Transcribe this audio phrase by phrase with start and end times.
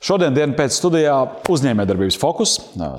[0.00, 1.14] Šodien, dienas pēc studijā,
[1.52, 2.54] uzņēmējdarbības fokus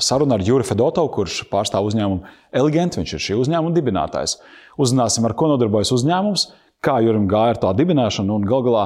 [0.05, 2.99] saruna ar Juriju Fedotovu, kurš pārstāv uzņēmumu Elegant.
[2.99, 4.35] Viņš ir šī uzņēmuma dibinātājs.
[4.77, 6.43] Uzzināsim, ar ko nodarbojas uzņēmums,
[6.85, 8.83] kā Jurim gāja ar tā dibināšanu un gal galā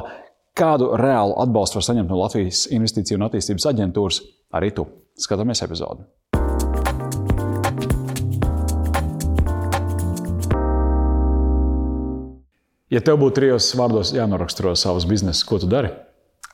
[0.55, 4.21] kādu reālu atbalstu var saņemt no Latvijas Investīciju un attīstības aģentūras.
[4.55, 4.87] Arī tu
[5.19, 6.07] skatāmies epizodi.
[12.95, 15.91] Ja tev būtu trijos vārdos jānoraksturo savas biznesa, ko tu dari?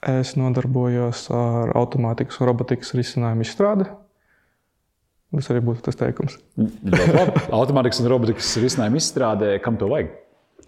[0.02, 3.86] Es nodarbojos ar automātikas un robotikas risinājumu izstrādi.
[5.32, 6.40] Tas arī būtu tas teikums.
[7.60, 10.10] automātikas un robotikas risinājumu izstrādē, kam to vajag?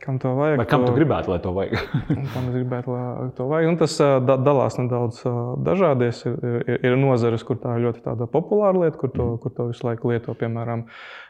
[0.03, 0.57] Kam to vajag?
[0.59, 1.75] Vai kam tu gribētu, lai to vajag?
[2.33, 3.69] kam es gribētu, lai to vajag?
[3.71, 5.21] Nu, tas da, dalās nedaudz
[5.63, 6.23] dažādies.
[6.27, 9.39] Ir, ir, ir nozares, kur tā ir ļoti populāra lieta, kur to, mm.
[9.43, 10.35] kur to visu laiku lieto.
[10.37, 10.83] Piemēram,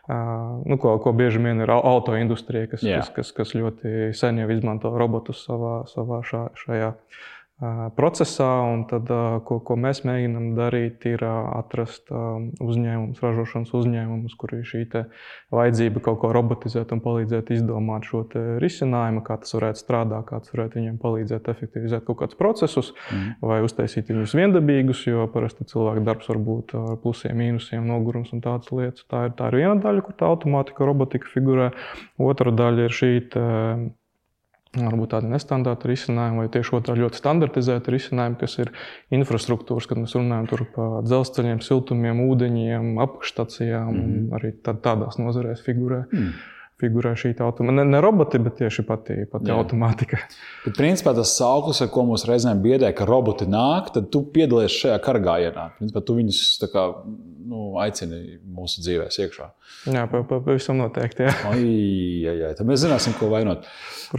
[0.09, 3.05] nu, ko, ko bieži vien ir auto industrija, kas, yeah.
[3.05, 6.91] kas, kas, kas ļoti sen jau izmanto robotus savā, savā šā, šajā
[7.97, 8.49] procesā.
[8.89, 9.09] Tad,
[9.47, 14.83] ko, ko mēs mēģinām darīt, ir atrast uzņēmumus, ražošanas uzņēmumus, kur ir šī
[15.53, 18.23] vajadzība kaut ko robotizēt un palīdzēt izdomāt šo
[18.61, 23.39] risinājumu, kā tas varētu strādāt, kāds varētu viņiem palīdzēt efektivizēt kaut kādus procesus, mm.
[23.43, 28.43] vai uztaisīt viņus viendabīgus, jo parasti cilvēka darbs var būt ar plusiem, mīnusiem, nogurums un
[28.43, 29.07] tādas lietas.
[29.09, 31.71] Tā ir, tā ir viena daļa, kur tā automātika, robotika figurē.
[32.21, 33.13] Otra daļa ir šī
[34.77, 38.71] varbūt tādi nestandarta risinājumi, vai tieši otrādi ļoti standartizēti risinājumi, kas ir
[39.13, 40.65] infrastruktūras, kad mēs runājam par
[41.05, 46.03] dzelzceļiem, siltumiem, ūdeņiem, apakšstacijām, mm arī tādās nozarēs figurē.
[46.09, 46.52] Mm
[46.83, 47.75] figurē šī automātika.
[47.79, 49.57] Ne, ne roboti, bet tieši pati, pati Jā.
[49.59, 50.19] automātika.
[50.65, 54.75] Bet, principā, tas sauklis, ar ko mums reizēm biedē, ka roboti nāk, tad tu piedalies
[54.75, 55.69] šajā kargājienā.
[55.79, 56.41] Principā, tu viņus
[56.73, 56.85] kā,
[57.49, 59.49] nu, aicini mūsu dzīvēm iekšā.
[59.93, 61.27] Jā, pavisam noteikti.
[61.27, 61.33] Jā.
[61.49, 61.65] Ai,
[62.23, 62.53] jā, jā.
[62.59, 63.67] Tad mēs zināsim, ko vainot.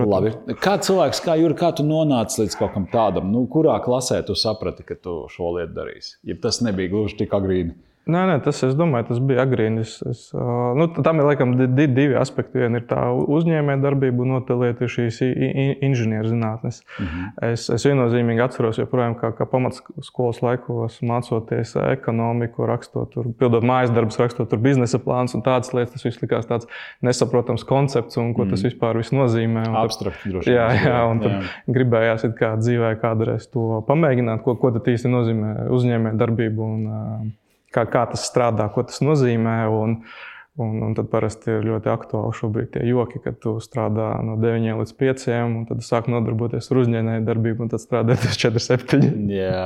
[0.01, 0.35] Labi.
[0.61, 4.37] Kā cilvēks, kā Jurka, kā tu nonāci līdz kaut kam tādam, nu, kurā klasē tu
[4.39, 6.17] saprati, ka tu šo lietu darīsi?
[6.27, 7.77] Ja tas nebija gluži tik agrīni.
[8.05, 9.81] Nē, nē, tas, domāju, tas bija agrīni.
[9.81, 10.27] Es,
[10.77, 12.61] nu, tam ir laikam divi, divi aspekti.
[12.61, 16.83] Viena ir tā uzņēmējdarbība, un otra lieta ir šīs inženierzinātnes.
[16.99, 17.31] Mm -hmm.
[17.49, 23.95] es, es viennozīmīgi atceros, joprojām, kā, kā pamatskolas laikos mācoties ekonomiku, rakstot, tur, pildot mājas
[23.97, 25.95] darbus, rakstot biznesa plānus un tādas lietas.
[25.95, 26.69] Tas viss likās tāds
[27.01, 28.51] nesaprotams koncepts un ko mm -hmm.
[28.51, 28.69] tas mhm.
[28.69, 29.65] vispār nozīmē.
[29.81, 30.59] Abstrakt, droši vien.
[30.59, 31.41] Jā, jā, un jā.
[31.67, 36.61] gribējās kā dzīvē kādreiz to pamēģināt, ko, ko tas īsti nozīmē uzņēmējdarbība.
[36.61, 37.33] Un,
[37.75, 39.59] kā, kā tas strādā, ko tas nozīmē.
[39.75, 39.99] Un,
[40.57, 44.79] un, un tad parasti ir ļoti aktuāli šobrīd tie joki, kad tu strādā no 9
[44.79, 49.11] līdz 5, un tad sāk nodarboties ar uzņēmēju darbību, un tad strādā līdz 4, 7.
[49.35, 49.65] Jā,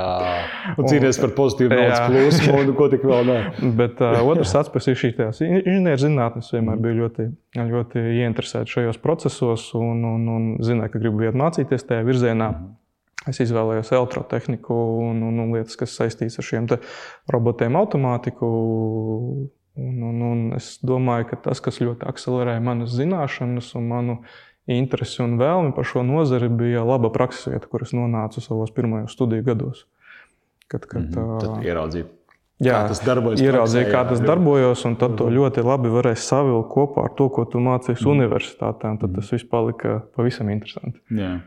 [0.77, 3.37] un cīnīties par pozitīvu naudas plūsmu, un ko tik vēl ne.
[3.83, 6.49] Bet uh, otrs aspekts ir šī inženierzinātnes.
[6.57, 7.29] Vienmēr bija ļoti,
[7.69, 12.49] ļoti ieinteresēts šajos procesos, un, un, un zināju, ka gribu iet mācīties tajā virzienā.
[12.49, 12.77] Mm -hmm.
[13.29, 14.75] Es izvēlējos elektrotehniku
[15.05, 16.67] un, un, un lietas, kas saistītas ar šiem
[17.31, 18.49] robotiem, automātiku.
[19.79, 24.17] Un, un, un es domāju, ka tas, kas ļoti akcelerēja manas zināšanas un manu
[24.69, 29.15] interesi un vēlmi par šo nozari, bija laba prakses vieta, kur es nonācu savos pirmajos
[29.15, 29.85] studiju gados.
[30.67, 31.39] Kad, kad, mm -hmm.
[31.41, 32.09] Tad ieraudzīju.
[32.59, 33.39] Jā, kā tas darbojas.
[33.39, 35.35] Ieraudzīju, kā tas darbojas, un tad to mhm.
[35.37, 38.09] ļoti labi varēja savilkt kopā ar to, ko tu mācījies mm.
[38.17, 38.91] universitātē.
[38.99, 40.99] Tad tas viss palika pavisam interesanti.
[41.09, 41.37] Jā.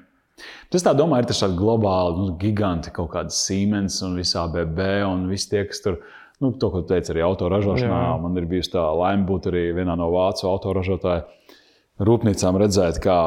[0.73, 5.29] Tas tā domā, ir tas globāli nu, giganti, kaut kāda Siemens un visā BB un
[5.31, 6.03] visi tie, kas tur.
[6.43, 8.15] Nu, to, ko teica arī autoražošanā, Jā.
[8.19, 11.53] man ir bijusi tā laime būt arī vienā no vācu autoražotāju
[12.03, 13.19] rūpnīcām redzēt, kā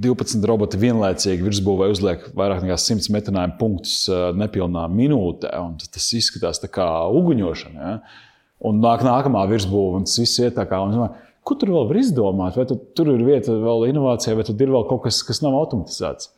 [0.00, 5.52] 12 roboti vienlaicīgi virsbūvē uzliek vairāk nekā 100 metinājumu punktus eh, nepilnā minūtē.
[5.90, 6.88] Tas izskatās kā
[7.18, 7.80] uguņošana.
[7.90, 7.98] Ja?
[8.70, 10.80] Un nāk nākamā virsbūve, un tas viss iet tā kā.
[10.84, 11.10] Un,
[11.46, 12.58] Ko tur vēl var izdomāt?
[12.58, 16.34] Vai tur ir vieta vēl inovācijai, vai tur ir vēl kaut kas, kas nav automatizēts?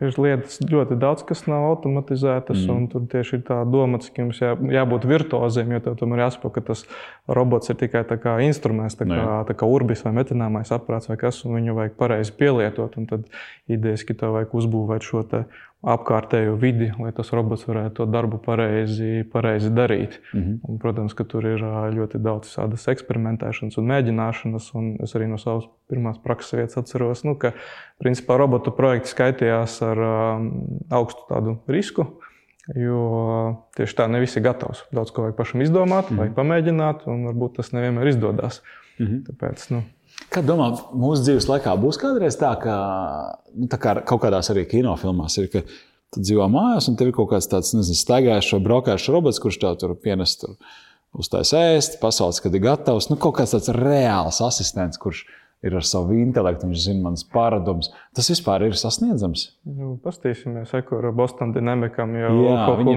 [0.00, 2.70] Ir lietas ļoti daudz, kas nav automatizētas, mm.
[2.72, 6.54] un tur tieši ir tā doma, cik jums jā, jābūt virtuoziem, jo tev tomēr jāsaprot,
[6.54, 6.86] ka tas
[7.28, 11.18] robots ir tikai tā instruments, tā kā, no, tā kā urbis vai metināmais aprāts vai
[11.20, 12.96] kas, un viņu vajag pareizi pielietot.
[13.10, 13.28] Tad
[13.68, 15.26] idejas, ka tev vajag uzbūvēt šo
[15.82, 20.20] apkārtējo vidi, lai tas robots varētu to darbu pareizi, pareizi darīt.
[20.32, 20.58] Mm -hmm.
[20.68, 21.64] un, protams, ka tur ir
[21.96, 24.70] ļoti daudz tādas eksperimentēšanas un mēģināšanas.
[24.78, 27.52] Un es arī no savas pirmās prakses vietas atceros, nu, ka
[27.98, 30.52] principā robotu projekti skaitījās ar um,
[30.90, 32.06] augstu tādu risku.
[32.78, 34.84] Jo tieši tā, ne visi ir gatavs.
[34.94, 36.18] Daudz ko vajag pašam izdomāt, mm -hmm.
[36.18, 38.62] vai pamēģināt, un varbūt tas nevienmēr izdodas.
[38.98, 39.22] Mm -hmm.
[39.26, 39.82] Tāpēc, nu,
[40.32, 42.76] Kā domā, mūsu dzīves laikā būs kādreiz tā, ka
[43.52, 45.64] nu, tā kā kaut kādās arī kinofilmās ir, ka
[46.12, 49.60] tu dzīvo mājās un tev ir kaut kāds tāds, nezinu, staigājušs vai braukājušs robots, kurš
[49.62, 50.56] tev tur pienes tur
[51.12, 53.10] uztais ēst, pasaules, kad ir gatavs.
[53.10, 55.41] Nu, kaut kāds tāds reāls asistents, kurš ir
[55.78, 57.92] ar savu intelektu, viņš zina manas paradumus.
[58.16, 59.44] Tas vispār ir sasniedzams.
[59.62, 62.32] Nu, Pastāvēsimies, kur Bostonā dinamikam jau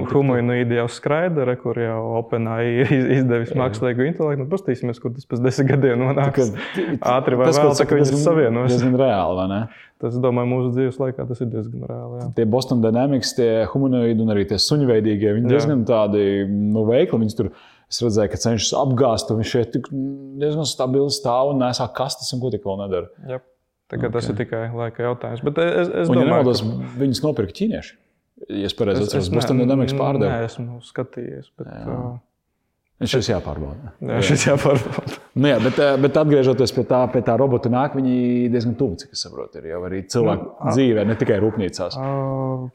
[0.09, 4.43] humanoīdi jau skraida, re, kur jau OpenAI ir iz- izdevis mākslīgu intelektu.
[4.43, 6.49] Nu, Pastāvēsimies, kur tas pēc desmit gadiem nonāks.
[7.15, 8.71] Ātri vai Tas, vēl, ko tu tā saki, kā viņas diezgan- savienos.
[8.73, 9.61] diezgan reāli, vai ne?
[10.01, 12.17] Tas, domāju, mūsu dzīves laikā tas ir diezgan reāli.
[12.19, 12.25] Jā.
[12.35, 15.53] Tie Boston Dynamics, tie humanoīdi un arī tie suņveidīgie, viņi Jā.
[15.53, 17.21] diezgan tādi nu, veikli.
[17.23, 17.53] Viņus tur
[17.91, 19.75] es redzēju, ka cenšas apgāzt, un viņš šeit
[20.41, 23.11] diezgan stabili stāv un nesā kastes un ko tik vēl nedara.
[23.29, 23.41] Jā.
[23.91, 24.15] Tagad okay.
[24.17, 25.43] tas ir tikai laika jautājums.
[25.45, 26.63] Bet es, es Un, ja domāju, nemaldos,
[26.97, 27.97] viņus nopirka ķīnieši.
[28.49, 30.39] Ja es pareizi es, atceros, Boston Dynamics pārdeva.
[30.39, 31.51] Nē, esmu skatījies.
[31.59, 31.99] Bet, Jā.
[32.95, 33.91] Viņš šis jāpārbauda.
[34.07, 35.17] Jā, šis jāpārbauda.
[35.35, 38.95] Nu, jā, bet, eh, bet atgriežoties pie tā, pie tā robota nāk, viņi diezgan tuvu,
[39.01, 41.97] cik es saprotu, ir jau arī cilvēku Nu, dzīvē, ne tikai rūpnīcās.
[41.99, 42.69] Uh,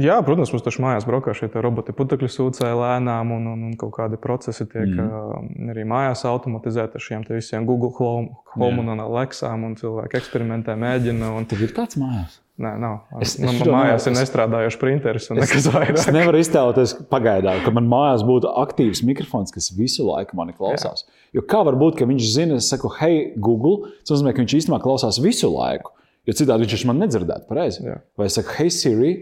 [0.00, 3.92] Jā, protams, mums taču mājās braukā šie roboti putekļu sūcēji lēnām, un, un, un kaut
[3.98, 5.68] kādi procesi tiek mm.
[5.74, 11.34] arī mājās automatizēti ar šiem visiem Google Home, Home un Alexām, un cilvēki eksperimentē, mēģina.
[11.36, 11.48] Un...
[11.50, 12.38] Tev ir tāds mājās.
[12.62, 12.98] Nē, nav.
[13.20, 16.00] Es- es Man mājās ir nestrādājošs printeris un nekas Es vairāk.
[16.16, 21.04] nevaru iztēloties pagaidām, ka man mājās būtu aktīvs mikrofons, kas visu laiku mani klausās.
[21.04, 21.20] Jā.
[21.36, 24.56] Jo kā var būt, ka viņš zina, es saku, hei, Google, tas nozīmē, ka viņš
[24.60, 25.92] īstenībā klausās visu laiku.
[26.28, 27.88] Jo citādi viņš man nedzirdētu pareizi.
[28.16, 29.12] Vai es saku, hei, Siri,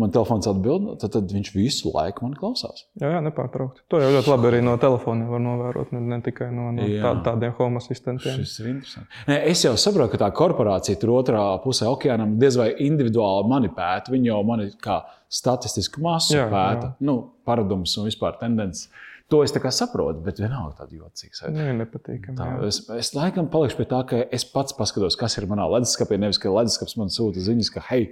[0.00, 2.84] man telefons atbild, tad, tad viņš visu laiku man klausās.
[3.00, 3.84] Jā, jā, nepārtraukti.
[3.92, 7.02] To jau ļoti labi arī no telefona var novērot, ne, ne tikai no, no Jā.
[7.04, 8.40] tā, tādiem home asistentiem.
[8.42, 9.24] Šis ir interesanti.
[9.30, 13.72] Nē, es jau saprotu, ka tā korporācija tur otrā pusē okeānam diez vai individuāli mani
[13.74, 14.14] pēta.
[14.14, 16.96] Viņi jau mani kā statistisku masu Jā, pēta, jā.
[17.10, 17.18] nu,
[17.48, 18.88] paradumus un vispār tendences.
[19.28, 21.34] To es saprotu, bet vienalga tāda jocīga.
[21.36, 21.52] sajūta.
[21.52, 22.46] Nu, nepatīkami.
[22.64, 26.16] Es, es laikam palikšu pie tā, ka es pats paskatos, kas ir manā leduskapī.
[26.16, 28.06] Nevis, ka leduskapis man sūta ziņas, ka, hei,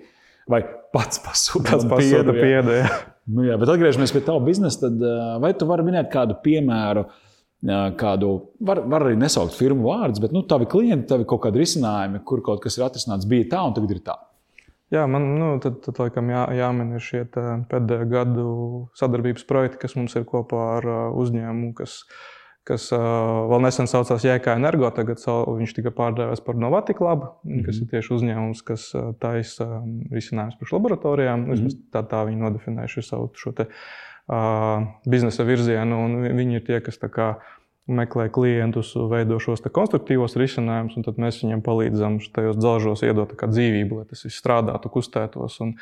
[0.50, 0.62] vai
[0.94, 2.74] pats pasūta piedu, piedu.
[2.80, 2.90] jā.
[3.26, 4.86] Nu, jā, bet atgriežamies pie tā biznesa.
[4.86, 8.30] Tad, ā, vai tu vari minēt kādu piemēru, ā, kādu,
[8.68, 12.44] var, var arī nesaukt firmu vārdus, bet nu, tavi klienti, tavi kaut kādi risinājumi, kur
[12.46, 14.16] kaut kas ir atrisināts, bija tā un tagad ir tā.
[14.94, 18.46] Jā, man nu, tad, tad laikam jā, jāmin ir šie pēdējo gadu
[18.94, 22.04] sadarbības projekti, kas mums ir kopā ar ā, uzņēmumu, kas,
[22.66, 22.98] kas ā,
[23.50, 24.90] vēl nesen saucās JK Energo.
[24.94, 27.64] Tagad sau- viņš tika pārdevēts par Novatic Lab, mm -hmm.
[27.66, 29.82] kas ir tieši uzņēmums, kas ā, taisa ā,
[30.12, 31.40] risinājumus priekš laboratorijām.
[31.46, 31.78] Mm -hmm.
[31.92, 33.66] tā, tā viņi nodefinējuši savu šo te,
[34.28, 37.34] uh, biznesa virzienu, un vi- viņi ir tie, kas kā
[37.88, 43.96] meklē klientus, veido šos konstruktīvos risinājumus, un tad mēs viņiem palīdzam tajos dzelžos iedot dzīvību,
[43.96, 45.60] lai tas viss strādātu, kustētos.
[45.60, 45.74] Un,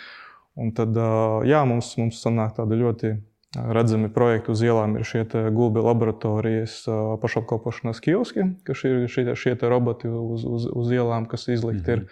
[0.56, 3.14] un tad, ā, jā, mums, mums sanāk tādi ļoti
[3.54, 4.96] redzami projekti uz ielām.
[4.98, 5.24] Ir šie
[5.54, 11.48] gulbi laboratorijas ā, pašapkalpošanās kioski, kas ir šie, šie roboti uz, uz, uz ielām, kas
[11.48, 12.04] izlikti ir.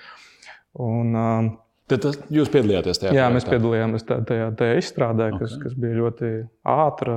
[0.79, 1.29] Un, ā,
[1.91, 3.57] Tad tas, jūs piedalījāties tajā Jā, mēs projektā?
[3.59, 5.65] piedalījāmies tā- tajā, tajā izstrādē, kas, Ok.
[5.67, 6.29] kas bija ļoti
[6.65, 7.17] ātra,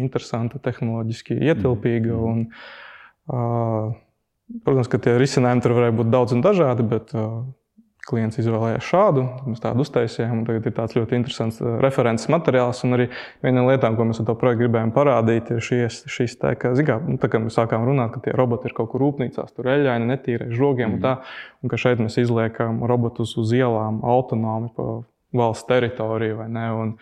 [0.00, 2.14] interesanta, tehnoloģiski ietilpīga.
[2.14, 2.30] Mhm.
[2.30, 2.46] Un,
[3.34, 3.92] uh,
[4.64, 7.42] protams, ka tie risinājumi tur varēja būt daudz un dažādi, bet uh,
[8.08, 9.24] klients izvēlējās šādu.
[9.50, 12.82] Mēs tādu uztaisījām, tagad ir tāds ļoti interesants uh, referents materiāls.
[12.86, 13.08] Un arī
[13.44, 16.72] viena no lietām, ko mēs ar to projektu gribējām parādīt, ir šīs, šīs tā, ka,
[16.86, 19.70] kā, nu, tā kā mēs sākām runāt, ka tie roboti ir kaut kur rūpnīcās, tur
[19.74, 21.16] eļļaini, netīri, žogiem un tā.
[21.60, 25.00] Un ka šeit mēs izliekam robotus uz ielām autonomi pa
[25.36, 26.68] valsts teritoriju vai ne.
[26.82, 26.94] Un,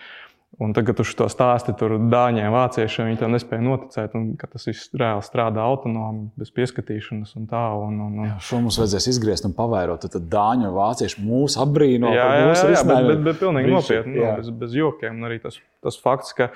[0.59, 4.49] Un tagad, kad tu to stāsti tur dāņiem, vāciešiem, viņi tam nespēja noticēt, un ka
[4.49, 7.61] tas viss reāli strādā autonomi, bez pieskatīšanas un tā.
[7.77, 8.27] Un, un, un...
[8.31, 10.09] Jā, šo mums vajadzēs izgriezt un pavērot.
[10.09, 12.11] Tad, dāņu un vācieši mūs apbrīno.
[12.17, 14.33] jā, jā, mūsu jā, bet, bet, bet pilnīgi Brīnišķīgi, nopietni, jā.
[14.33, 15.21] no, bez, bez jokiem.
[15.21, 16.51] Un arī tas, tas fakts, ka,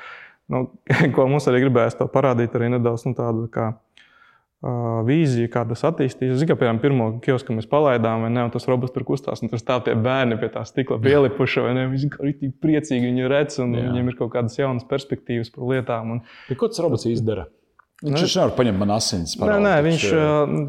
[0.51, 0.65] nu,
[1.15, 3.75] ko mums arī gribējās to parādīt, arī nedaudz nu, tādu kā
[4.63, 6.39] vīziju, kā tas attīstīsies.
[6.39, 9.59] Zinu, ka, piemēram, pirmo kiosku mēs palaidām, ne, un tas robots tur kustās, un tur
[9.59, 13.89] stāv tie bērni pie tā stikla pielipuši, viņi ir tik priecīgi, viņi redz, un Jā.
[13.89, 16.15] viņiem ir kaut kādas jaunas perspektīvas par lietām.
[16.17, 17.49] Un, Bet Ko tas robots izdara?
[18.03, 19.37] Viņš Nu, taču nevar paņemt man asins.
[19.39, 20.07] Nē, nē, paraugu, viņš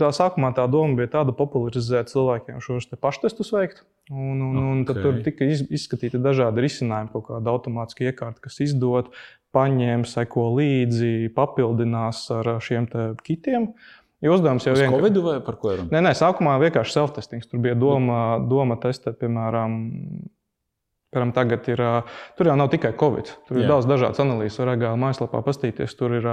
[0.01, 3.81] tā sākumā tā doma bija tāda popularizēt cilvēkiem šos te paštestus veikt.
[4.11, 8.59] Un, un, un tad tur tika iz- izskatīti dažādi risinājumi, kaut kāda automātiska iekārta, kas
[8.61, 9.09] izdod,
[9.55, 12.85] paņem, seko līdzi, papildinās ar šiem
[13.25, 13.71] kitiem.
[14.23, 15.01] Jo uzdevums jau Uz vienkārši.
[15.01, 15.89] Covid vai par ko ir runa?
[15.91, 17.43] Nē, nē, sākumā vienkārši self-testing.
[17.49, 19.73] Tur bija doma, doma testēt, piemēram,
[21.13, 21.83] piemēram tagad ir,
[22.37, 23.31] tur jau nav tikai Covid.
[23.47, 23.69] Tur ir Jā.
[23.75, 25.95] daudz dažādas analīzes, var reāli mājaslapā pastīties.
[25.99, 26.27] Tur ir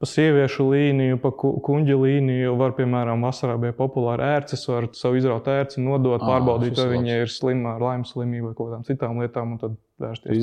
[0.00, 2.56] pa sieviešu līniju, pa ku- kuģa līniju.
[2.58, 7.20] Var, piemēram, vasarā bija populāra ērces, var savu izrautu ērci nodot, Ā, pārbaudīt, vai viņa
[7.22, 10.34] ir slima ar laimes slimību vai kaut kādām citām lietām, tad vērsties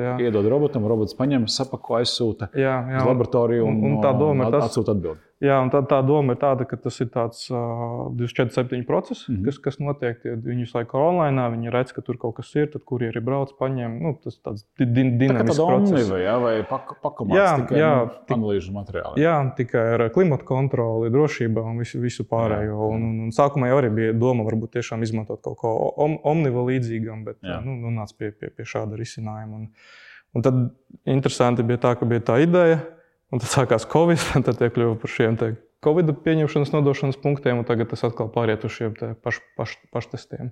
[0.00, 0.16] jā.
[0.26, 4.48] iedod robotam, robots paņem, sapako, aizsūta Jā, jā, uz laboratoriju un, un, un tā doma
[4.48, 5.20] ir tas, atsūta atbildi.
[5.44, 9.34] Jā, un tā, tā doma ir tāda, ka tas ir tāds uh, 24-7 process, mm
[9.34, 9.44] -hmm.
[9.44, 10.22] kas, kas notiek.
[10.24, 13.20] Viņi visu laiku ir online, viņi redz, ka tur kaut kas ir, tad kur ir
[13.20, 13.98] brauc, paņem.
[14.00, 16.08] Nu, tas tāds din dinamisks tā process.
[16.10, 19.20] Vai, jā, vai pak pakomāts Jā, tikai jā, nu, analīžu materiāli.
[19.20, 22.80] Jā, tikai ar klimatu kontroli, drošību un visu, visu pārējo.
[22.80, 22.96] Jā, jā.
[22.96, 26.64] Un, un, un sākumā jau arī bija doma, varbūt tiešām izmantot kaut ko om, omnivo
[26.64, 27.60] līdzīgam, bet Jā.
[27.60, 29.56] nu, nonāca pie, pie, pie šāda risinājuma.
[29.56, 29.68] Un,
[30.32, 30.54] un tad
[31.04, 32.80] interesanti bija tā, ka bija tā ideja,
[33.32, 35.52] un tad sākās Covid, un tad tie kļuva par šiem te
[35.86, 40.50] Covid pieņemšanas, nodošanas punktiem, un tagad tas atkal pāriet uz šiem paš, paš, paštestiem.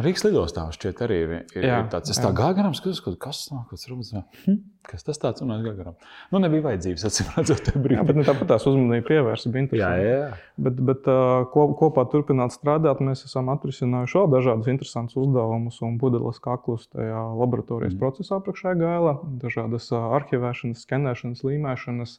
[0.00, 2.08] Rīgas lidostā šķiet arī ir, ir, Jā, tāds.
[2.08, 2.22] Es jā.
[2.24, 4.08] tā gāju garām, skatos, kaut kas nāk, kas rodas.
[4.46, 4.54] Hm,
[4.88, 5.98] kas tas tāds un es gāju garām.
[6.32, 8.06] Nu, nebija vajadzības, acīm redzot, Jā, brīdī.
[8.08, 9.52] bet nu, tāpat tās uzmanība pievērsta.
[9.52, 10.06] Bija Jā, interesanti.
[10.06, 10.30] jā, jā.
[10.64, 15.98] Bet, bet uh, ko- kopā turpināt strādāt, mēs esam atrisinājuši vēl dažādus interesantus uzdevumus un
[16.00, 18.00] pudeles kaklus tajā laboratorijas mm.
[18.00, 22.16] procesā priekšējā gala, dažādas uh, arhivēšanas, skenēšanas, līmēšanas.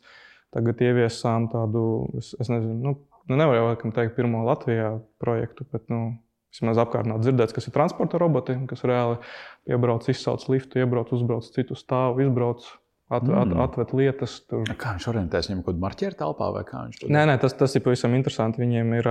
[0.54, 1.84] Tagad ieviesām tādu,
[2.20, 2.94] es, es nezinu, nu,
[3.30, 4.92] nu nevaru laikam teikt, pirmo Latvijā
[5.22, 6.04] projektu, bet nu,
[6.54, 9.18] vismaz apkārtnē dzirdēts, kas ir transporta roboti, kas reāli
[9.66, 12.68] piebrauc, izsauc liftu, iebrauc, uzbrauc citu stāvu, izbrauc,
[13.10, 13.60] at, at, Mm.
[13.62, 14.40] atved lietas.
[14.50, 14.64] Tur.
[14.80, 17.54] Kā viņš orientēs viņam kaut kādā marķieru telpā vai kā viņš to Nē, nē, tas,
[17.54, 18.62] tas ir pavisam interesanti.
[18.64, 19.10] Viņiem ir,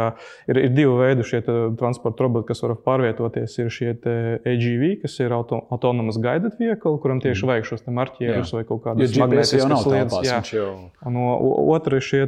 [0.49, 1.40] ir, ir divi veidi šie
[1.78, 3.58] transporta roboti, kas var pārvietoties.
[3.62, 3.92] Ir šie
[4.42, 8.58] AGV, kas ir auto, autonomous guided vehicle, kuram tieši vajag šos marķierus Jā.
[8.58, 10.12] vai kaut kādas magnetiskas lietas.
[10.12, 10.52] telpās.
[10.52, 12.26] jau Un o- o- Otra ir šie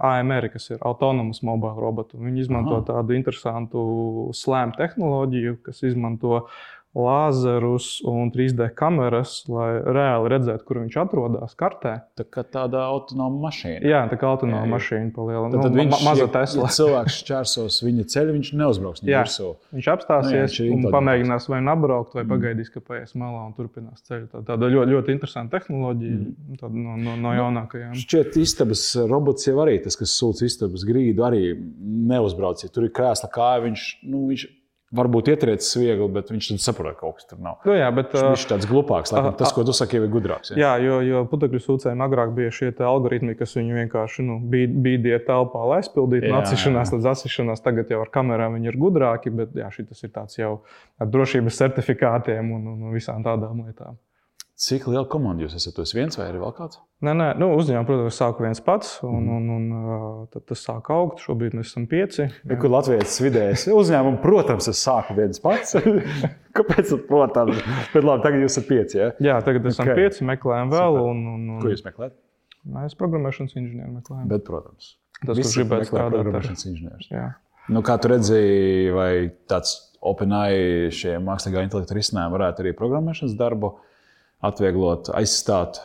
[0.00, 2.16] AMR, kas ir autonomous mobile roboti.
[2.16, 2.84] Viņi izmanto Aha.
[3.02, 6.46] tādu interesantu slēmu tehnoloģiju, kas izmanto
[6.94, 11.94] lāzerus un 3D kameras, lai reāli redzētu, kur viņš atrodas kartē.
[12.18, 13.80] tā kā tāda autonoma mašīna.
[13.88, 15.50] Jā, tā kā autonoma mašīna palielina.
[15.54, 16.66] Tad, tad nu, viņš, ma maza Tesla.
[16.68, 19.22] Ja cilvēks šķērsos viņa ceļu, viņš neuzbrauks Jā.
[19.24, 19.48] virsū.
[19.72, 22.30] Viņš apstāsies Nu jā, viņš un pamēģinās vai nu apbraukt, vai Mm.
[22.36, 24.28] pagaidīs, ka paies malā un turpinās ceļu.
[24.32, 26.56] Tā, tāda ļoti, ļoti interesanta tehnoloģija, Mm.
[26.60, 27.96] tāda no, no, no jaunākajām.
[27.98, 32.62] Šķiet, istabas robots jau arī tas, kas sūta istabas grīdu, arī neuzbrauc.
[32.62, 34.46] Ja tur ir krēsla kāja, viņš, nu, viņš
[34.92, 37.58] varbūt ietriecis viegli, bet viņš saprot, ka kaut kas tur nav.
[37.66, 39.12] Nu, jā, bet, Viņš ir tāds glupāks.
[39.14, 40.52] Laikam, tas, ko tu saki, ir gudrāks.
[40.52, 40.58] Ja?
[40.60, 45.22] jā, jo, jo putekļu sūcējiem agrāk bija šie algoritmi, kas viņu vienkārši nu, bī- bīdīja
[45.28, 47.64] telpā, lai aizpildītu no Jā, atsišanās līdz asišanās.
[47.64, 50.54] Tagad jau ar kamerām viņi ir gudrāki, bet jā, šis ir tāds jau
[51.00, 53.96] ar drošības certifikātiem un, un visām tādām lietām.
[54.62, 55.78] Cik liela komanda jūs esat?
[55.80, 56.78] Jūs viens vai ir vēl kāds?
[57.02, 59.48] Nē, nē, nu, uzņēmumā, protams, sāku viens pats, un, Mhm.
[59.56, 61.18] un, un tad tas sāk augt.
[61.24, 62.28] Šobrīd mēs esam pieci.
[62.46, 65.74] Ja, kur Latvijas vidējais uzņēmums, protams, es sāku viens pats.
[66.56, 66.92] Kāpēc?
[67.08, 67.58] Protams,
[67.94, 68.98] bet labi, tagad jūs esat pieci.
[69.02, 69.10] Ja?
[69.18, 69.90] Jā, tagad esam Ok.
[69.96, 70.04] okay.
[70.04, 71.10] pieci, meklējam vēl, Super.
[71.10, 72.14] un, un, Ko un jūs meklējat?
[72.78, 74.28] mēs programmēšanas inženieri meklējam.
[74.30, 74.92] Bet, protams,
[75.26, 77.08] Tas, kurš gribētu strādāt ar programmēšanas inženierus.
[77.10, 77.26] Jā.
[77.74, 79.10] Nu, kā tu redzēji, vai
[79.50, 83.72] tāds OpenAI šie mākslīgā intelekta risinājumi varētu arī programmēšanas darbu
[84.42, 85.80] atvieglot, aizstāt?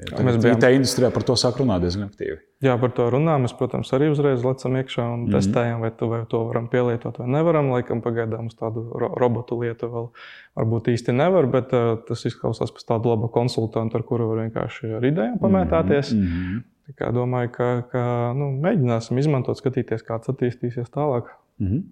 [0.00, 2.38] Mēs tagad bijām- IT industrijā par to sāk runāt diezgan aktīvi.
[2.64, 3.42] Jā, par to runājam.
[3.44, 5.28] Mēs, protams, arī uzreiz lecam iekšā un mm Mhm.
[5.28, 5.34] -hmm.
[5.36, 7.70] testējam, vai to, vai to varam pielietot vai nevaram.
[7.70, 10.08] Laikam pagaidām uz tādu ro robotu lietu vēl
[10.56, 14.96] varbūt īsti nevar, bet uh, tas izklausās pēc tāda laba konsultanta, ar kuru var vienkārši
[14.96, 16.12] ar idejām pamētāties.
[16.14, 16.62] Mm Mm -hmm.
[16.98, 17.12] -hmm.
[17.12, 21.24] Domāju, ka, ka nu, mēģināsim izmantot, skatīties, kāds attīstīsies tālāk.
[21.60, 21.82] Mm -hmm.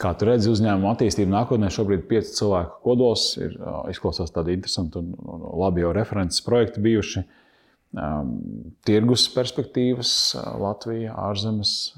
[0.00, 3.54] Kā tu redzi, uzņēmuma attīstība nākotnē šobrīd pieci cilvēku kodos ir
[3.92, 7.22] izklausās tādi interesanti un, un labi jau references projekti bijuši.
[7.94, 8.32] Um,
[8.82, 10.10] tirgus perspektīvas,
[10.58, 11.92] Latvija, ārzemes,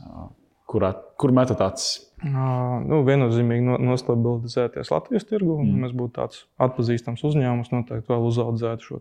[0.69, 2.03] kur, at, kur metat acis?
[2.25, 5.57] Nu, viennozīmīgi no, nostabilizēties Latvijas tirgu.
[5.61, 5.71] Mm.
[5.71, 5.87] Mm.
[5.87, 9.01] Mēs būtu tāds atpazīstams uzņēmums, noteikti vēl uzaudzētu šo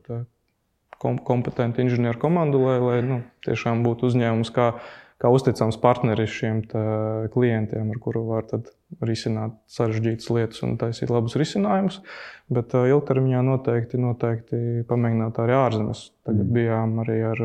[0.99, 4.71] kom kompetentu inženieru komandu, lai, lai nu, tiešām būtu uzņēmums kā,
[5.21, 6.63] kā uzticams partneris šiem
[7.33, 8.71] klientiem, ar kuru var tad
[9.05, 11.99] risināt sarežģītas lietas un taisīt labus risinājumus.
[12.53, 16.03] Bet ilgtermiņā noteikti, noteikti pamēģināt arī ārzemes.
[16.27, 16.53] Tagad Mm.
[16.53, 17.41] bijām arī ar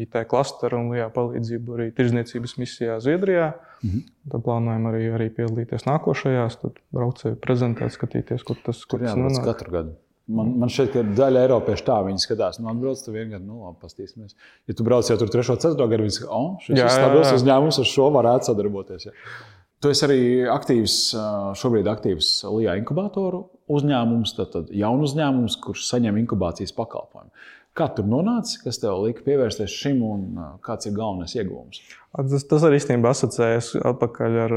[0.00, 3.54] IT klasteru un LIBE palīdzību arī tirzniecības misijā Zviedrijā.
[3.84, 3.98] Mhm.
[4.30, 9.44] Tad plānojam arī, arī piedalīties nākošajās, tad braukt, prezentēt, skatīties, kur tas, kur tas nonāk.
[9.44, 9.96] katru gadu.
[10.30, 12.60] Man, man šķiet, ka daļa Eiropiešu tā viņi skatās.
[12.62, 14.36] Nu, atbrauc vienu gadu, nu, labi, pastīsimies.
[14.70, 17.32] Ja tu brauc jau tur trešo, ceturto gadu, viņi saka, oh, šis ir jā.
[17.34, 19.08] uzņēmums, ar šo varētu sadarboties.
[19.08, 19.12] Ja.
[19.80, 20.20] Tu esi arī
[20.52, 20.96] aktīvs,
[21.56, 27.32] šobrīd aktīvs LIBE inkubatoru uzņēmums, tad, jaunu uzņēmums, kurš saņem inkubācijas pakalpojumu.
[27.78, 30.22] Kā tur nonāca, kas tev lika pievērsties šim un
[30.66, 31.78] kāds ir galvenais iegūms?
[32.10, 34.54] Tas, tas arī īstenībā asociējas atpakaļ ar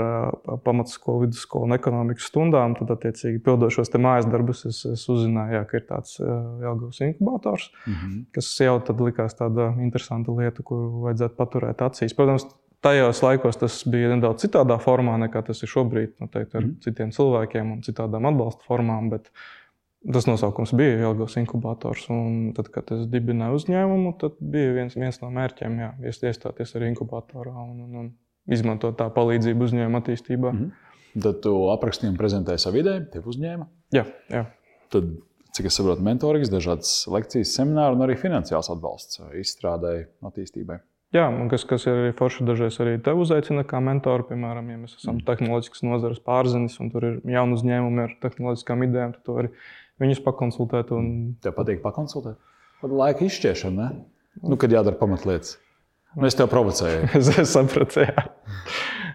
[0.65, 2.73] pamatskolu, vidusskolu un ekonomikas stundām.
[2.79, 7.03] Tad, attiecīgi, pildot šos te mājas darbus, es, es uzzināju, jā, ka ir tāds Jāgauts
[7.05, 8.17] inkubators, Mhm.
[8.33, 12.17] kas jau tad likās tāda interesanta lieta, kuru vajadzētu paturēt acīs.
[12.17, 12.49] Protams,
[12.83, 16.71] tajos laikos tas bija nedaudz citādā formā nekā tas ir šobrīd, noteikti ar Mhm.
[16.71, 16.79] mm.
[16.85, 19.09] citiem cilvēkiem un citādām atbalsta formām.
[19.13, 19.31] Bet,
[20.03, 22.09] Tas nosaukums bija Ilgos inkubators.
[22.57, 27.53] Tad, kad es dibināju uzņēmumu, tad bija viens, viens no mērķiem jā, iestāties arī inkubatorā
[27.55, 28.09] un, un, un
[28.51, 30.51] izmantot tā palīdzību uzņēmuma attīstībā.
[30.51, 30.73] Mm.
[31.23, 33.69] Tad tu aprakstīji un prezentēji savu ideju, tev uzņēma.
[33.95, 34.43] Jā, jā.
[34.91, 35.07] Tad,
[35.55, 40.81] cik es saprotu, mentorijas, dažādas lekcijas, semināri un arī finansiāls atbalsts izstrādēji, attīstībai.
[41.13, 44.25] Jā, un kas, kas ir arī forši, dažreiz arī tevi uzaicina kā mentoru.
[44.31, 45.25] Piemēram, ja mēs esam mm.
[45.27, 49.51] tehnoloģiskas nozares pārzinis un tur ir jauni uzņēmumi ar tehnoloģiskām idejām, tad tu vari
[50.01, 50.93] viņus pakonsultēt.
[50.97, 51.11] Un...
[51.45, 52.39] Tev patīk pakonsultēt?
[52.81, 54.07] Pat laika izšķiešana, ne?
[54.41, 55.59] Nu, kad jādara pamatlietas.
[56.17, 57.05] Nu, es tev provocēju.
[57.21, 58.25] es sapratu, jā.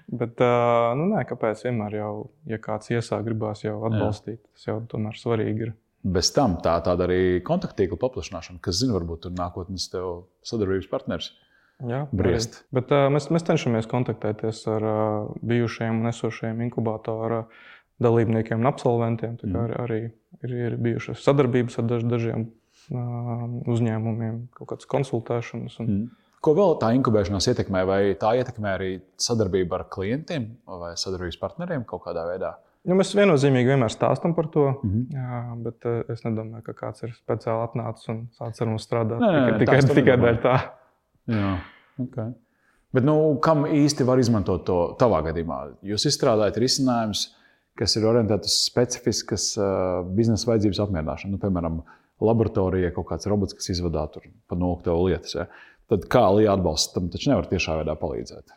[0.09, 2.13] Bet, nu, nē, kāpēc vienmēr jau,
[2.49, 4.55] ja kāds iesāk, gribās jau atbalstīt, jā.
[4.55, 5.75] tas jau tomēr svarīgi ir.
[6.07, 11.33] Bez tam tā tāda arī kontaktīkla paplašināšana, kas, zina, varbūt tur nākotnes tev sadarbības partners.
[11.87, 12.59] Jā, briest.
[12.59, 12.69] Arī.
[12.81, 17.45] Bet uh, mēs, mēs cenšamies kontaktēties ar uh, bijušajiem un esošajiem inkubātora
[18.03, 19.37] dalībniekiem un absolventiem.
[19.45, 19.59] Mm.
[19.59, 20.01] Arī, arī
[20.43, 25.79] ir, ir bijušas sadarbības ar daž, dažiem uh, uzņēmumiem, kaut kādas konsultēšanas.
[25.85, 25.93] Un...
[25.93, 26.25] Mm.
[26.43, 27.85] Ko vēl tā inkubēšanās ietekmē?
[27.87, 28.91] Vai tā ietekmē arī
[29.23, 32.57] sadarbību ar klientiem vai sadarbības partneriem kaut kādā veidā?
[32.87, 35.07] Nu, mēs viennozīmīgi vienmēr stāstām par to, mm -hmm.
[35.15, 39.33] jā, bet es nedomāju, ka kāds ir speciāli atnācis un sācis ar mums strādāt nē,
[39.35, 40.55] nē, tikai, tikai, tikai dēļ tā.
[41.29, 41.55] Jā,
[42.01, 42.33] okay.
[42.97, 45.59] Bet nu, kam īsti var izmantot to tavā gadījumā?
[45.87, 47.27] Jūs izstrādājat risinājumus,
[47.79, 51.37] kas ir orientēti uz specifiskas uh, biznesa vajadzības apmierināšanu.
[51.37, 51.83] Nu, piemēram,
[52.25, 55.37] laboratorijā kaut kāds robots, kas izvadā pa nokļuvu lietas.
[55.37, 55.47] Ja?
[55.93, 58.57] Tad kā Līja atbalsts tam taču nevar tiešā veidā palīdzēt.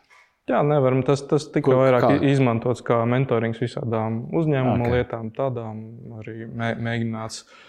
[0.50, 1.04] Jā, nevaram.
[1.06, 2.14] Tas, tas tikai vairāk kā?
[2.32, 4.96] izmantots kā mentorings visādām uzņēmuma okay.
[4.96, 5.84] lietām, tādām
[6.18, 7.60] arī mē, mēģināts uh,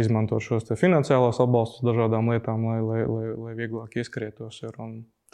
[0.00, 4.60] izmantot šos finansiālos atbalstus dažādām lietām, lai, lai, lai, lai vieglāk ieskrietos.
[4.66, 4.76] Ir,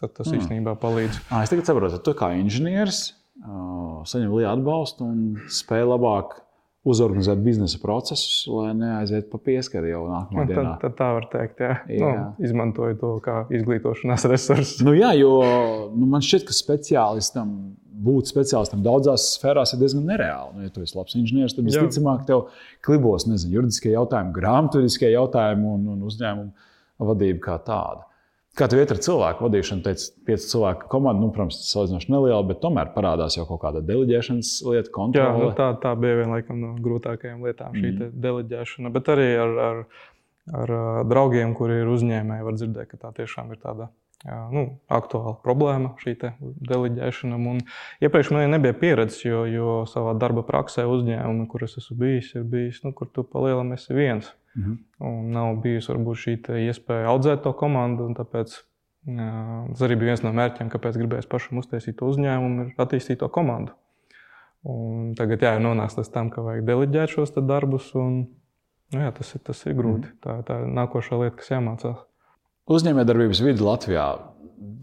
[0.00, 0.40] tad tas mm.
[0.40, 1.22] īstenībā palīdz.
[1.30, 3.04] À, es tagad saprotu, ka tu kā inženieris
[4.06, 5.22] saņem lielu atbalstu un
[5.52, 6.38] spēj labāk
[6.86, 10.74] uzorganizēt biznesa procesus, lai neaizietu pa pieskari jau nākamajā dienā.
[10.76, 11.72] Tad, tad tā var teikt, jā.
[11.90, 12.10] jā.
[12.12, 14.86] Nu, izmantoju to kā izglītošanās resursu.
[14.86, 15.32] Nu, jā, jo
[15.96, 17.50] nu, man šķiet, ka speciālistam
[18.06, 20.56] būt speciālistam daudzās sfērās ir diezgan nereāli.
[20.56, 22.48] Nu, ja tu esi labs inženieris, tad visticamāk tev
[22.84, 28.06] klibos nezinu, juridiskie jautājumi, grāmatvediskie jautājumi un, un uzņēmumu vadība kā tāda.
[28.56, 29.82] Kā tev iet ar cilvēku vadīšanu?
[29.84, 33.82] Teicu, pieci cilvēku komanda, nu, protams, tas salīdzinoši neliela, bet tomēr parādās jau kaut kāda
[33.84, 35.26] deleģēšanas lieta, kontrole.
[35.26, 38.14] Jā, nu, tā, tā bija viena no grūtākajām lietām, šī mm.
[38.24, 38.92] deleģēšana.
[38.94, 39.82] Bet arī ar, ar,
[40.62, 40.75] ar
[41.10, 43.90] draugiem, kuri ir uzņēmēji, var dzirdēt, ka tā tiešām ir tāda
[44.24, 46.16] nu, aktuāla problēma, šī
[46.70, 47.36] deleģēšana.
[47.36, 47.60] Un
[48.02, 52.46] iepriekš man nebija pieredzes, jo, jo savā darba praksē uzņēmumi, kur es esmu bijis, ir
[52.48, 54.32] bijis, nu, kur tu palielam esi viens.
[54.56, 54.78] Mhm.
[55.04, 58.08] Un nav bijusi varbūt šī iespēja audzēt to komandu.
[58.16, 58.56] Tāpēc
[59.04, 59.32] jā,
[59.72, 63.76] tas arī bija viens no mērķiem, kāpēc gribēju pašam uztaisīt uzņēmumu, ir attīstīt to komandu.
[64.66, 67.92] Un tagad jā, ir nonācis līdz tam, ka vajag deleģēt šos darbus.
[67.94, 68.24] Un,
[68.94, 70.08] nu, jā, tas, ir, tas ir grūti.
[70.08, 70.20] Mhm.
[70.24, 72.00] Tā, tā ir nākošā lieta, kas jāmācās.
[72.66, 74.06] Uzņēmējdarbības vidi Latvijā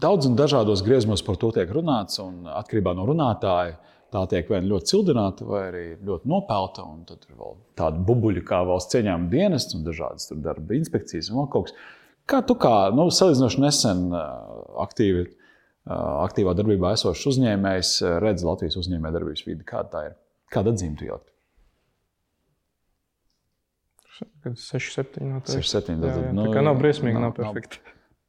[0.00, 3.74] daudz un dažādos griezumos par to tiek runāts, un atkarībā no runātāja
[4.14, 6.86] tā tiek vai ļoti cildināta, vai arī ļoti nopelta.
[7.10, 11.50] Tad ir vēl tāda bubuļa kā valsts cieņām dienests un dažādas darba inspekcijas un vēl
[11.52, 11.76] kaut kas.
[12.30, 14.06] Kā tu kā nu, salīdzinoši nesen
[14.80, 15.26] aktīvi,
[15.92, 17.94] aktīvā darbībā esošs uzņēmējs
[18.24, 19.66] redz Latvijas uzņēmējdarbības vidi?
[19.68, 20.18] Kāda tā ir?
[20.54, 21.33] Kāda atzīme tu ielikt?
[24.18, 25.26] 6, 7.
[25.26, 25.98] No 6, 7.
[25.98, 27.80] Jā, jā, nu, tā kā nav briesmīgi, nav, nav perfekti.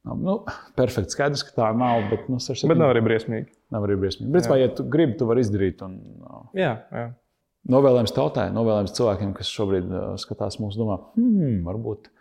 [0.06, 0.18] Nav.
[0.22, 0.34] Nu,
[0.78, 2.08] perfekti skaidrs, ka tā nav.
[2.10, 2.70] Bet, nu, 67...
[2.70, 3.48] bet nav arī briesmīgi.
[3.74, 4.42] Nav arī briesmīgi.
[4.50, 5.82] Vai, ja tu gribi, tu vari izdarīt.
[5.86, 5.96] Un,
[6.56, 7.06] jā, jā.
[7.70, 12.12] Novēlējums tautai, novēlējums cilvēkiem, kas šobrīd uh, skatās mūsu domā, hmm, varbūt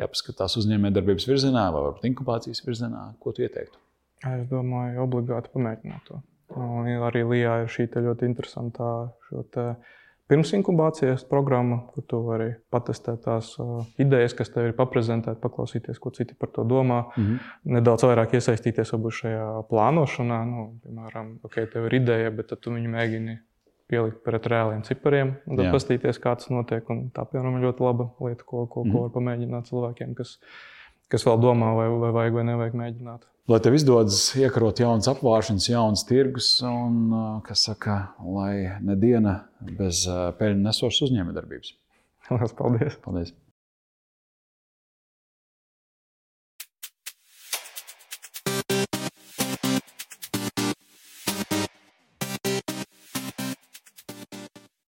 [0.00, 3.06] jāpaskatās uzņēmējdarbības virzienā vai varbūt inkubācijas virzienā.
[3.22, 3.80] Ko tu ieteiktu?
[4.28, 6.20] Es domāju, obligāti pamēģināt to.
[6.60, 8.90] Un arī Lijā ir šī ļoti interesanta
[9.28, 9.66] šo te
[10.32, 13.52] pirms inkubācijas programma, kur tu vari patestēt tās
[14.00, 17.54] idejas, kas tev ir paprezentētas, paklausīties, ko citi par to domā, mm -hmm.
[17.76, 20.42] nedaudz vairāk iesaistīties varbūt šajā plānošanā.
[20.48, 23.38] Nu, piemēram, ok, tev ir ideja, bet tu viņu mēģini
[23.92, 26.88] pielikt pret reāliem cipariem un tad paskatīties, kā tas notiek.
[26.90, 30.38] Un tā, piemēram, ir ļoti laba lieta, ko, ko, ko var pamēģināt cilvēkiem, kas,
[31.12, 35.68] kas vēl domā, vai, vai vajag vai nevajag mēģināt lai tev izdodas iekarot jaunas apgāršanas,
[35.70, 37.14] jaunas tirgus, un,
[37.46, 39.36] kas saka, lai ne diena
[39.78, 40.04] bez
[40.38, 41.74] peļņu nesošas uzņēmējdarbības.
[42.58, 43.00] Paldies!
[43.02, 43.34] paldies.